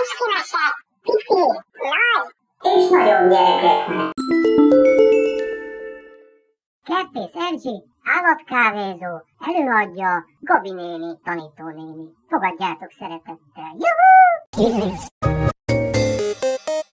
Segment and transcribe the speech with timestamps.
[0.00, 0.64] Eskimese,
[1.02, 1.40] pici,
[1.92, 2.26] nagy,
[2.62, 4.10] és nagyon gyerekek.
[6.84, 9.12] Kertész Erzsi, állatkávézó,
[9.46, 12.06] előadja Gabi néni, tanítónéni.
[12.28, 13.76] Fogadjátok szeretettel.
[13.78, 15.41] Juhú!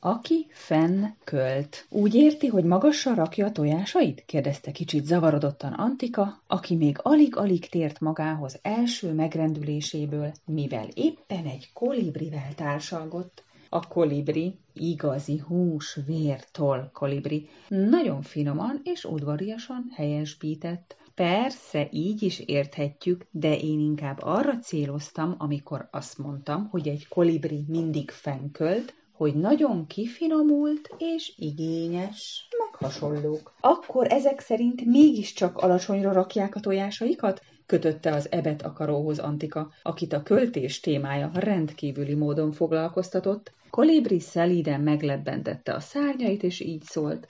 [0.05, 1.85] Aki fenn költ.
[1.89, 4.23] Úgy érti, hogy magasra rakja a tojásait?
[4.25, 12.53] kérdezte kicsit zavarodottan Antika, aki még alig-alig tért magához első megrendüléséből, mivel éppen egy kolibrivel
[12.55, 13.43] társalgott.
[13.69, 20.95] A kolibri, igazi hús, vér, toll kolibri, nagyon finoman és udvariasan helyesbített.
[21.15, 27.65] Persze, így is érthetjük, de én inkább arra céloztam, amikor azt mondtam, hogy egy kolibri
[27.67, 33.53] mindig fennkölt, hogy nagyon kifinomult és igényes, meg hasonlók.
[33.59, 37.41] Akkor ezek szerint mégiscsak alacsonyra rakják a tojásaikat?
[37.65, 43.53] kötötte az ebet akaróhoz Antika, akit a költés témája rendkívüli módon foglalkoztatott.
[43.69, 47.27] Kolibri szelíden meglebbentette a szárnyait, és így szólt.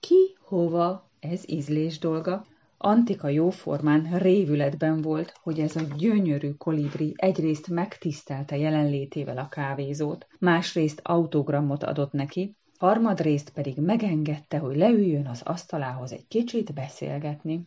[0.00, 2.46] Ki, hova, ez ízlés dolga.
[2.80, 11.00] Antika jóformán révületben volt, hogy ez a gyönyörű kolibri egyrészt megtisztelte jelenlétével a kávézót, másrészt
[11.02, 17.62] autogramot adott neki, harmadrészt pedig megengedte, hogy leüljön az asztalához egy kicsit beszélgetni.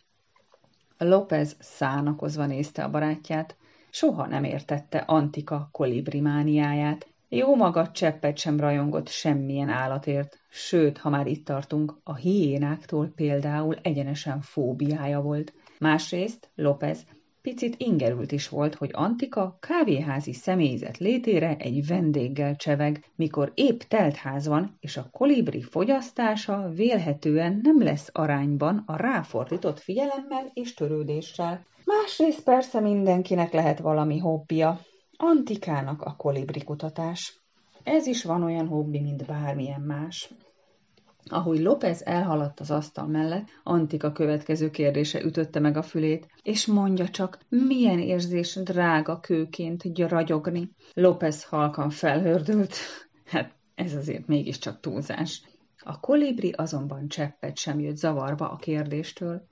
[0.98, 3.58] López szánakozva nézte a barátját,
[3.90, 11.28] soha nem értette Antika kolibrimániáját, jó maga cseppet sem rajongott semmilyen állatért, sőt, ha már
[11.28, 15.54] itt tartunk, a hiénáktól például egyenesen fóbiája volt.
[15.80, 17.06] Másrészt López
[17.42, 24.48] picit ingerült is volt, hogy Antika kávéházi személyzet létére egy vendéggel cseveg, mikor épp teltház
[24.48, 31.66] van, és a kolibri fogyasztása vélhetően nem lesz arányban a ráfordított figyelemmel és törődéssel.
[31.86, 34.80] Másrészt persze mindenkinek lehet valami hobbija,
[35.24, 37.42] Antikának a kolibri kutatás.
[37.84, 40.34] Ez is van olyan hobbi, mint bármilyen más.
[41.26, 47.08] Ahogy López elhaladt az asztal mellett, Antika következő kérdése ütötte meg a fülét, és mondja
[47.08, 50.70] csak, milyen érzés drága kőként ragyogni.
[50.94, 52.76] López halkan felhördült.
[53.26, 55.44] Hát ez azért mégiscsak túlzás.
[55.78, 59.50] A kolibri azonban cseppet sem jött zavarba a kérdéstől.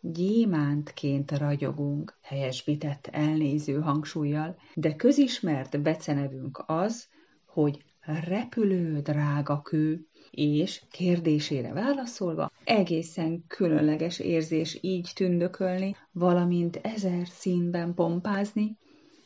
[0.00, 7.08] Gyémántként ragyogunk, helyesbített elnéző hangsúlyjal, de közismert becenevünk az,
[7.46, 17.94] hogy repülő drága kő, és kérdésére válaszolva egészen különleges érzés így tündökölni, valamint ezer színben
[17.94, 18.76] pompázni.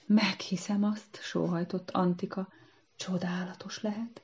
[0.07, 2.49] Meghiszem azt, sóhajtott Antika,
[2.97, 4.23] csodálatos lehet,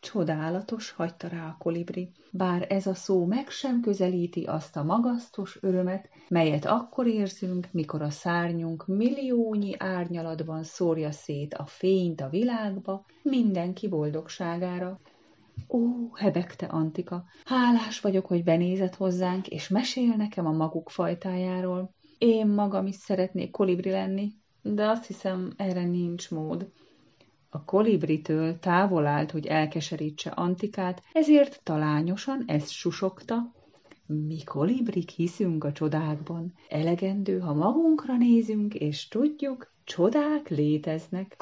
[0.00, 5.58] Csodálatos, hagyta rá a kolibri, bár ez a szó meg sem közelíti azt a magasztos
[5.60, 13.04] örömet, melyet akkor érzünk, mikor a szárnyunk milliónyi árnyalatban szórja szét a fényt a világba,
[13.22, 15.00] mindenki boldogságára.
[15.68, 15.78] Ó,
[16.14, 21.94] hebegte Antika, hálás vagyok, hogy benézett hozzánk, és mesél nekem a maguk fajtájáról.
[22.18, 26.70] Én magam is szeretnék kolibri lenni, de azt hiszem, erre nincs mód.
[27.52, 33.54] A kolibritől távol állt, hogy elkeserítse Antikát, ezért talányosan ezt susogta.
[34.06, 36.52] Mi kolibrik hiszünk a csodákban.
[36.68, 41.36] Elegendő, ha magunkra nézünk, és tudjuk, csodák léteznek.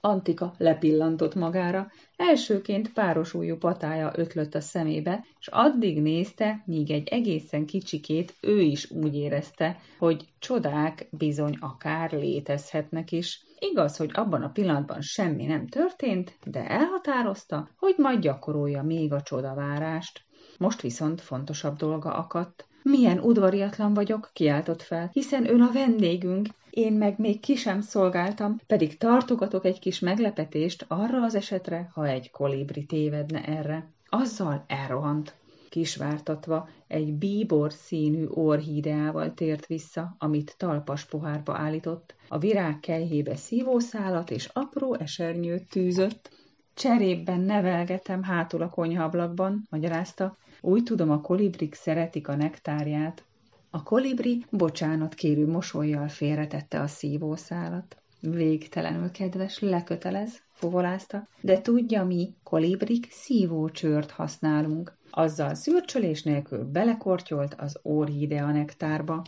[0.00, 7.08] Antika lepillantott magára, elsőként páros ujjú patája ötlött a szemébe, és addig nézte, míg egy
[7.08, 13.45] egészen kicsikét ő is úgy érezte, hogy csodák bizony akár létezhetnek is.
[13.58, 19.22] Igaz, hogy abban a pillanatban semmi nem történt, de elhatározta, hogy majd gyakorolja még a
[19.22, 20.24] csodavárást.
[20.58, 22.66] Most viszont fontosabb dolga akadt.
[22.82, 28.60] Milyen udvariatlan vagyok, kiáltott fel, hiszen ön a vendégünk, én meg még ki sem szolgáltam,
[28.66, 33.90] pedig tartogatok egy kis meglepetést arra az esetre, ha egy kolibri tévedne erre.
[34.08, 35.34] Azzal elrohant.
[35.76, 44.30] Kisvártatva egy bíbor színű orhídeával tért vissza, amit talpas pohárba állított, a virág kejhébe szívószálat
[44.30, 46.30] és apró esernyőt tűzött.
[46.74, 53.24] Cserében nevelgetem hátul a konyhablakban, magyarázta, úgy tudom, a kolibrik szeretik a nektárját.
[53.70, 57.96] A kolibri bocsánat kérő mosolyjal félretette a szívószálat.
[58.20, 64.96] Végtelenül kedves, lekötelez, fuvolázta, de tudja mi, kolibrik szívócsört használunk.
[65.10, 69.24] Azzal szürcsölés nélkül belekortyolt az orhidea nektárba.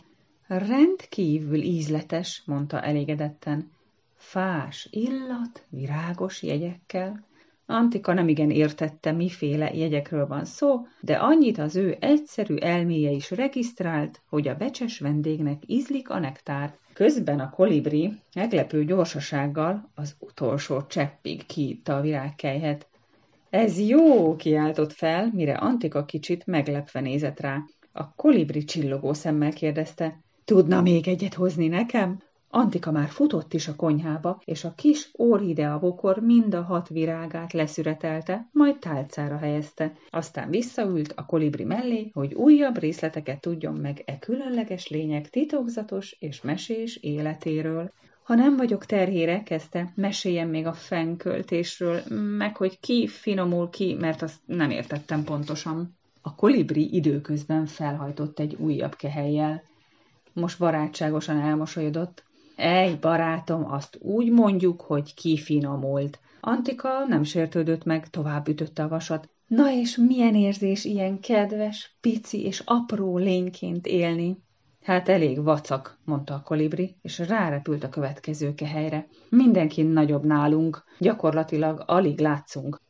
[0.47, 3.71] Rendkívül ízletes, mondta elégedetten.
[4.15, 7.23] Fás illat, virágos jegyekkel.
[7.71, 14.21] Antika nemigen értette, miféle jegyekről van szó, de annyit az ő egyszerű elméje is regisztrált,
[14.29, 16.77] hogy a becses vendégnek ízlik a nektár.
[16.93, 22.87] Közben a kolibri meglepő gyorsasággal az utolsó cseppig kiitta a virágkejhet.
[23.49, 27.63] Ez jó, kiáltott fel, mire Antika kicsit meglepve nézett rá.
[27.91, 32.19] A kolibri csillogó szemmel kérdezte, tudna még egyet hozni nekem?
[32.51, 38.49] Antika már futott is a konyhába, és a kis órideavokor mind a hat virágát leszüretelte,
[38.51, 39.93] majd tálcára helyezte.
[40.09, 46.41] Aztán visszaült a kolibri mellé, hogy újabb részleteket tudjon meg e különleges lények titokzatos és
[46.41, 47.91] mesés életéről.
[48.23, 52.01] Ha nem vagyok terhére, kezdte, meséljen még a fennköltésről,
[52.37, 55.97] meg hogy ki finomul ki, mert azt nem értettem pontosan.
[56.21, 59.63] A kolibri időközben felhajtott egy újabb kehelyjel.
[60.33, 62.27] Most barátságosan elmosolyodott.
[62.61, 66.19] Ej, barátom, azt úgy mondjuk, hogy kifinomult.
[66.41, 69.29] Antika nem sértődött meg, tovább ütötte a vasat.
[69.47, 74.37] Na és milyen érzés ilyen kedves, pici és apró lényként élni?
[74.83, 79.07] Hát elég vacak, mondta a kolibri, és rárepült a következő kehelyre.
[79.29, 82.81] Mindenki nagyobb nálunk, gyakorlatilag alig látszunk.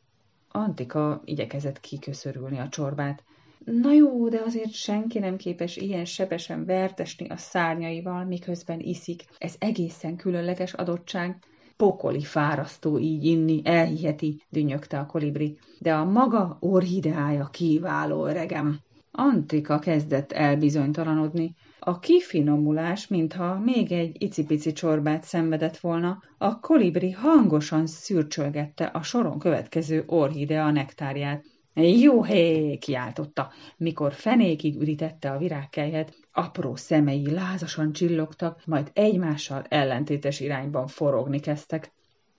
[0.48, 3.24] Antika igyekezett kiköszörülni a csorbát.
[3.64, 9.24] Na jó, de azért senki nem képes ilyen sebesen vertesni a szárnyaival, miközben iszik.
[9.38, 11.38] Ez egészen különleges adottság.
[11.76, 15.58] Pokoli fárasztó így inni, elhiheti, dünnyögte a kolibri.
[15.78, 18.78] De a maga orhideája kiváló, öregem.
[19.10, 21.54] Antika kezdett elbizonytalanodni.
[21.78, 29.38] A kifinomulás, mintha még egy icipici csorbát szenvedett volna, a kolibri hangosan szürcsölgette a soron
[29.38, 31.44] következő orhidea nektárját.
[31.74, 40.40] Jó hé, kiáltotta, mikor fenékig üritette a virágkelyhet, apró szemei lázasan csillogtak, majd egymással ellentétes
[40.40, 41.92] irányban forogni kezdtek.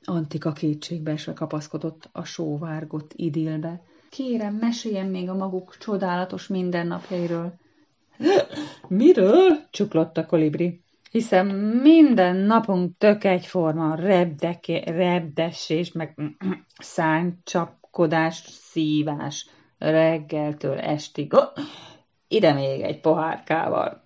[0.04, 3.82] Antika kétségbeesve kapaszkodott a sóvárgott idilbe.
[4.10, 7.60] Kérem, meséljen még a maguk csodálatos mindennapjairól.
[8.88, 9.68] Miről?
[9.70, 10.84] csuklott a kolibri.
[11.12, 11.46] Hiszen
[11.82, 16.18] minden napunk tök egyforma, rebdeke, rebdesés, meg
[17.92, 21.34] szánycsapkodás, szívás, reggeltől estig.
[21.34, 21.48] Oh,
[22.28, 24.04] ide még egy pohárkával.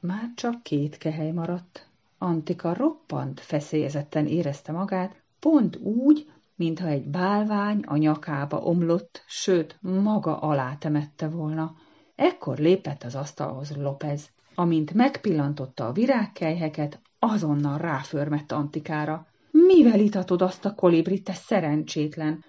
[0.00, 1.88] Már csak két kehely maradt.
[2.18, 10.38] Antika roppant feszélyezetten érezte magát, pont úgy, mintha egy bálvány a nyakába omlott, sőt, maga
[10.38, 11.74] alá temette volna.
[12.14, 14.30] Ekkor lépett az asztalhoz López.
[14.54, 19.26] Amint megpillantotta a virágkelyheket, azonnal ráförmett Antikára.
[19.50, 22.44] Mivel itatod azt a kolibrit, te szerencsétlen?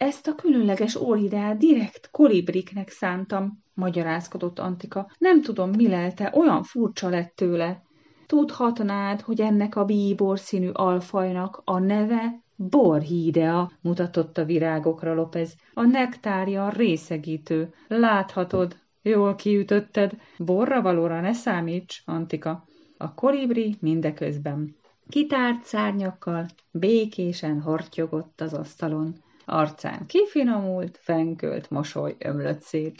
[0.00, 5.10] Ezt a különleges orhideát direkt kolibriknek szántam, magyarázkodott Antika.
[5.18, 7.82] Nem tudom, mi lelte, olyan furcsa lett tőle.
[8.26, 15.54] Tudhatnád, hogy ennek a bíbor színű alfajnak a neve Borhídea, mutatott a virágokra Lopez.
[15.74, 17.74] A nektárja részegítő.
[17.88, 20.12] Láthatod, jól kiütötted.
[20.38, 22.64] Borra valóra ne számíts, Antika.
[22.96, 24.76] A kolibri mindeközben.
[25.08, 29.14] Kitárt szárnyakkal békésen hortyogott az asztalon.
[29.52, 32.98] Arcán kifinomult, fenkölt mosoly ömlött szét.